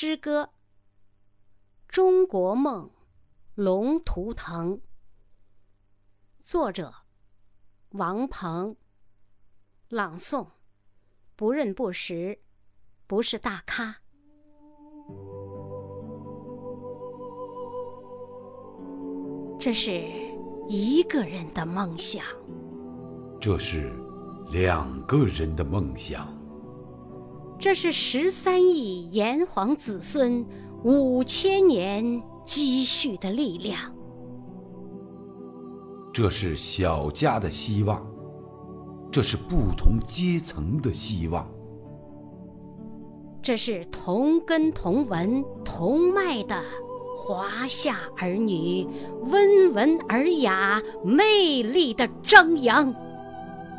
[0.00, 0.44] 诗歌
[1.88, 2.86] 《中国梦》，
[3.56, 4.80] 龙图腾。
[6.40, 6.94] 作者：
[7.88, 8.76] 王鹏。
[9.88, 10.46] 朗诵：
[11.34, 12.38] 不认不识，
[13.08, 13.96] 不是大咖。
[19.58, 20.00] 这是
[20.68, 22.24] 一个人的梦想，
[23.40, 23.92] 这是
[24.52, 26.37] 两个人的梦想。
[27.60, 30.46] 这是十三亿炎黄子孙
[30.84, 33.76] 五千年积蓄的力量，
[36.12, 38.06] 这是小家的希望，
[39.10, 41.48] 这是不同阶层的希望，
[43.42, 46.62] 这是同根同文同脉的
[47.16, 48.86] 华夏儿女
[49.26, 52.94] 温文尔雅、魅力的张扬，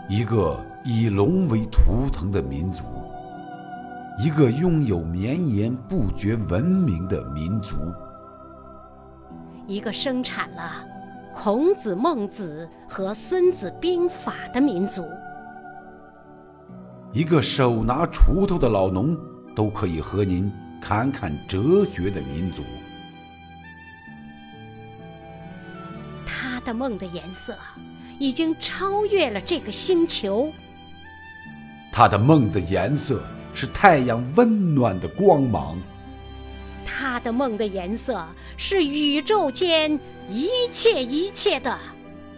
[0.10, 2.84] 一个以龙为图腾的民族。
[4.22, 7.78] 一个拥有绵延不绝文明的民族，
[9.66, 10.86] 一个生产了
[11.34, 15.06] 孔子、孟子和孙子兵法的民族，
[17.14, 19.18] 一个手拿锄头的老农
[19.56, 22.62] 都可以和您侃侃哲学的民族。
[26.26, 27.58] 他的梦的颜色
[28.20, 30.52] 已经超越了这个星球，
[31.90, 33.24] 他的梦的颜色。
[33.54, 35.78] 是太阳温暖的光芒，
[36.86, 41.78] 他的梦的颜色是宇宙间一切一切的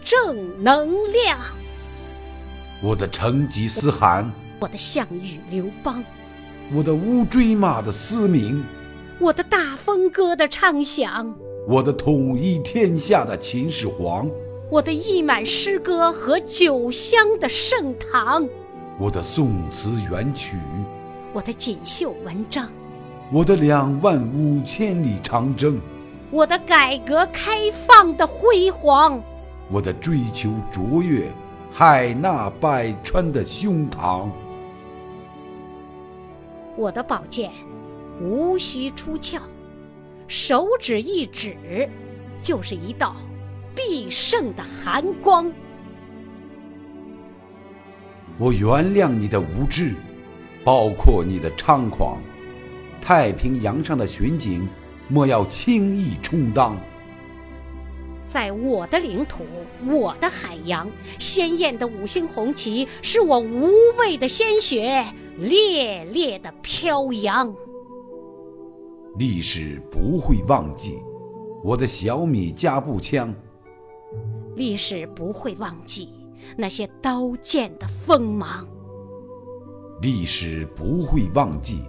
[0.03, 1.39] 正能量。
[2.81, 6.03] 我的成吉思汗，我的项羽刘邦，
[6.73, 8.63] 我的乌骓马的嘶鸣，
[9.19, 11.35] 我的大风歌的唱响，
[11.67, 14.27] 我的统一天下的秦始皇，
[14.71, 18.47] 我的溢满诗歌和酒香的盛唐，
[18.97, 20.55] 我的宋词元曲。
[21.33, 22.67] 我的锦绣文章，
[23.31, 25.79] 我的两万五千里长征，
[26.29, 29.21] 我的改革开放的辉煌，
[29.69, 31.31] 我的追求卓越，
[31.71, 34.27] 海纳百川的胸膛，
[36.75, 37.49] 我的宝剑
[38.19, 39.39] 无需出鞘，
[40.27, 41.55] 手指一指，
[42.43, 43.15] 就是一道
[43.73, 45.49] 必胜的寒光。
[48.37, 49.95] 我原谅你的无知。
[50.63, 52.21] 包括你的猖狂，
[53.01, 54.67] 太平洋上的巡警，
[55.07, 56.77] 莫要轻易充当。
[58.25, 59.43] 在我的领土，
[59.85, 60.89] 我的海洋，
[61.19, 63.69] 鲜艳的五星红旗是我无
[63.99, 65.05] 畏的鲜血，
[65.37, 67.53] 烈烈的飘扬。
[69.17, 70.97] 历史不会忘记
[71.61, 73.33] 我的小米加步枪，
[74.55, 76.07] 历史不会忘记
[76.55, 78.65] 那些刀剑的锋芒。
[80.01, 81.83] 历史不会忘记，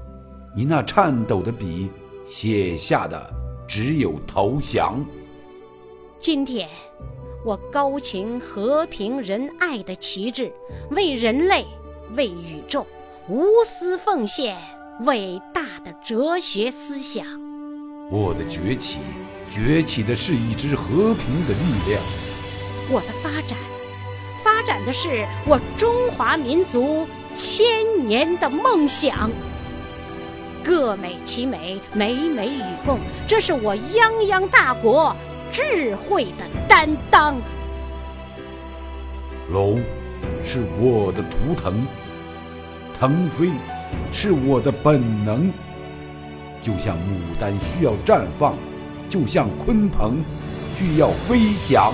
[0.54, 1.88] 你那颤抖的笔
[2.26, 3.32] 写下的
[3.66, 5.02] 只有投降。
[6.18, 6.68] 今天，
[7.42, 10.52] 我高擎和平仁爱的旗帜，
[10.90, 11.64] 为人类，
[12.14, 12.84] 为宇宙，
[13.30, 14.58] 无私奉献
[15.06, 17.24] 伟大的哲学思想。
[18.10, 18.98] 我的崛起，
[19.48, 22.02] 崛起的是一支和平的力量。
[22.90, 23.56] 我的发展，
[24.44, 27.06] 发展的是我中华民族。
[27.34, 27.66] 千
[28.06, 29.30] 年的梦想，
[30.62, 35.16] 各美其美，美美与共，这是我泱泱大国
[35.50, 37.36] 智慧的担当。
[39.50, 39.82] 龙
[40.44, 41.86] 是我的图腾，
[42.98, 43.48] 腾飞
[44.12, 45.50] 是我的本能。
[46.60, 48.54] 就像牡丹需要绽放，
[49.08, 50.22] 就像鲲鹏
[50.76, 51.92] 需要飞翔，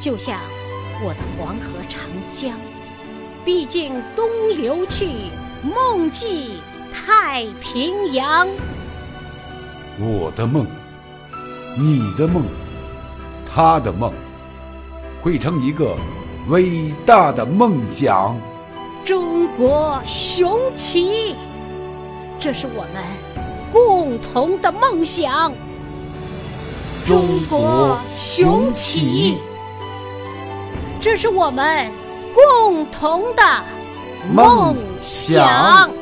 [0.00, 0.40] 就像
[1.04, 2.00] 我的黄河长
[2.34, 2.58] 江。
[3.44, 4.24] 毕竟东
[4.56, 5.08] 流去，
[5.62, 6.60] 梦寄
[6.92, 8.46] 太平洋。
[9.98, 10.64] 我的梦，
[11.76, 12.44] 你的梦，
[13.52, 14.12] 他的梦，
[15.20, 15.96] 汇成一个
[16.48, 18.36] 伟大的梦想。
[19.04, 21.34] 中国雄起，
[22.38, 23.02] 这是我们
[23.72, 25.52] 共同的梦想。
[27.04, 29.38] 中国雄起，
[31.00, 31.90] 这是我们。
[32.34, 33.42] 共同的
[34.32, 36.01] 梦想。